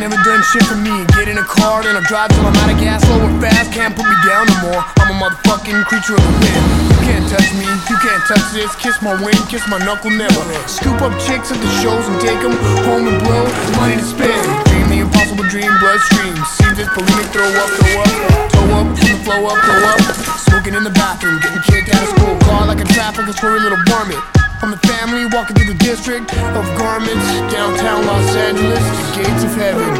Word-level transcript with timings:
never 0.00 0.16
done 0.24 0.40
shit 0.48 0.64
for 0.64 0.80
me. 0.80 1.04
Get 1.12 1.28
in 1.28 1.36
a 1.36 1.44
car, 1.44 1.82
then 1.84 1.92
I 1.92 2.02
drive 2.08 2.32
till 2.32 2.46
I'm 2.46 2.56
out 2.56 2.72
of 2.72 2.80
gas, 2.80 3.04
slow 3.04 3.20
and 3.20 3.36
fast. 3.36 3.68
Can't 3.68 3.92
put 3.92 4.08
me 4.08 4.16
down 4.24 4.48
no 4.48 4.56
more. 4.70 4.80
I'm 5.02 5.12
a 5.12 5.16
motherfucking 5.20 5.84
creature 5.84 6.16
of 6.16 6.24
the 6.24 6.34
wind. 6.40 6.64
You 6.88 6.98
can't 7.04 7.26
touch 7.28 7.50
me, 7.52 7.68
you 7.68 7.96
can't 8.00 8.24
touch 8.24 8.46
this. 8.56 8.72
Kiss 8.80 8.96
my 9.04 9.12
wing, 9.20 9.36
kiss 9.52 9.66
my 9.68 9.76
knuckle, 9.84 10.14
never. 10.14 10.40
Scoop 10.64 10.96
up 11.04 11.12
chicks 11.20 11.52
at 11.52 11.60
the 11.60 11.70
shows 11.84 12.06
and 12.08 12.16
take 12.22 12.40
them 12.40 12.56
home 12.88 13.04
and 13.10 13.20
blow. 13.20 13.44
Money 13.76 14.00
to 14.00 14.06
spend. 14.06 14.40
Dream 14.72 14.88
the 14.88 14.98
impossible 15.04 15.44
dream, 15.52 15.68
bloodstream. 15.82 16.32
Seems 16.48 16.80
it's 16.80 16.88
bulimic, 16.96 17.28
throw 17.34 17.44
up, 17.44 17.68
throw 17.76 18.00
up. 18.00 18.08
throw 18.54 18.68
up, 18.78 18.88
from 18.94 19.08
the 19.10 19.20
flow 19.20 19.42
up, 19.52 19.58
throw 19.60 19.80
up. 19.84 20.00
Smoking 20.48 20.74
in 20.78 20.84
the 20.84 20.94
bathroom, 20.96 21.42
getting 21.44 21.60
kicked 21.68 21.92
out 21.92 22.00
of 22.00 22.10
school. 22.14 22.34
Car 22.48 22.64
like 22.64 22.80
a 22.80 22.88
traffic, 22.88 23.26
a 23.26 23.46
little 23.60 23.80
varmint. 23.90 24.43
I'm 24.64 24.70
the 24.70 24.80
family 24.88 25.26
walking 25.28 25.56
through 25.56 25.76
the 25.76 25.84
district 25.84 26.32
of 26.56 26.64
garments, 26.80 27.28
downtown 27.52 28.00
Los 28.08 28.32
Angeles, 28.32 28.80
the 28.80 29.20
gates 29.20 29.44
of 29.44 29.52
heaven. 29.60 29.92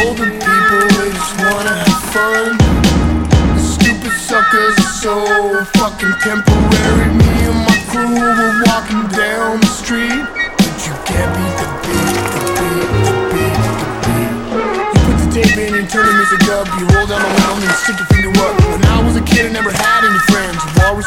Older 0.00 0.32
people, 0.32 0.84
they 0.96 1.12
just 1.12 1.36
wanna 1.44 1.76
have 1.76 2.00
fun. 2.08 2.56
Stupid 3.60 4.16
suckers 4.16 4.72
are 4.80 4.94
so 4.96 5.14
fucking 5.76 6.08
temporary. 6.24 7.12
Me 7.20 7.32
and 7.44 7.58
my 7.68 7.76
crew 7.92 8.16
were 8.16 8.64
walking 8.64 9.04
down 9.12 9.60
the 9.60 9.68
street, 9.68 10.24
but 10.56 10.76
you 10.88 10.96
can't 11.04 11.28
beat 11.36 11.56
the 11.60 11.68
beat, 11.84 12.16
the 12.32 12.40
beat, 12.56 12.88
the 13.04 13.12
beat, 13.28 13.60
the 13.84 13.92
beat. 14.08 14.40
You 14.88 15.00
put 15.04 15.16
the 15.20 15.28
tape 15.36 15.56
in 15.68 15.74
and 15.76 15.84
turn 15.92 16.08
the 16.08 16.16
music 16.16 16.48
up. 16.48 16.64
You 16.80 16.88
hold 16.96 17.12
down 17.12 17.20
the 17.20 17.28
window 17.28 17.68
and 17.68 17.76
stick 17.84 18.00
your 18.00 18.08
finger 18.08 18.32
up. 18.40 18.56
When 18.72 18.80
I 18.88 19.04
was 19.04 19.16
a 19.16 19.22
kid, 19.28 19.44
I 19.44 19.52
never 19.52 19.68
had. 19.70 19.91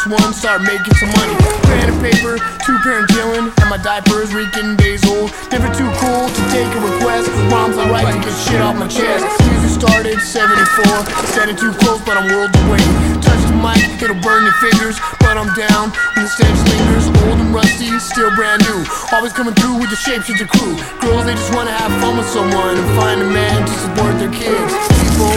One, 0.06 0.38
start 0.38 0.62
making 0.62 0.94
some 1.02 1.10
money. 1.18 1.34
Pen 1.66 1.90
and 1.90 1.98
paper, 1.98 2.38
two 2.62 2.78
parent 2.86 3.10
chillin', 3.10 3.50
and 3.50 3.70
my 3.74 3.82
diapers 3.82 4.38
reeking 4.38 4.78
days 4.78 5.02
old. 5.10 5.34
Never 5.50 5.66
too 5.74 5.90
cool 5.98 6.30
to 6.30 6.42
take 6.54 6.70
a 6.70 6.80
request. 6.94 7.26
Rhymes 7.50 7.74
I 7.74 7.90
write 7.90 8.14
to 8.14 8.22
get 8.22 8.38
shit 8.46 8.62
off 8.62 8.78
my 8.78 8.86
chest. 8.86 9.26
Music 9.50 9.82
started 9.82 10.22
74, 10.22 11.10
standing 11.34 11.58
too 11.58 11.74
close, 11.82 12.06
but 12.06 12.22
I'm 12.22 12.30
worlds 12.30 12.54
away. 12.70 12.86
Touch 13.26 13.42
the 13.50 13.58
mic, 13.58 13.82
it'll 13.98 14.22
burn 14.22 14.46
your 14.46 14.54
fingers, 14.62 14.94
but 15.26 15.42
I'm 15.42 15.50
down 15.58 15.90
when 16.14 16.30
the 16.30 16.30
stench 16.30 16.62
lingers. 16.70 17.10
Old 17.26 17.42
and 17.42 17.50
rusty, 17.50 17.90
still 17.98 18.30
brand 18.38 18.62
new. 18.62 18.86
Always 19.10 19.34
coming 19.34 19.58
through 19.58 19.82
with 19.82 19.90
the 19.90 19.98
shapeshifter 19.98 20.46
crew. 20.46 20.78
Girls, 21.02 21.26
they 21.26 21.34
just 21.34 21.50
wanna 21.58 21.74
have 21.74 21.90
fun 21.98 22.14
with 22.14 22.30
someone 22.30 22.78
and 22.78 22.90
find 22.94 23.26
a 23.26 23.30
man 23.34 23.66
to 23.66 23.74
support 23.82 24.14
their 24.22 24.30
kids. 24.30 24.70
People 25.02 25.34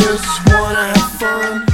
just 0.00 0.24
wanna 0.56 0.88
have 0.96 1.12
fun. 1.20 1.67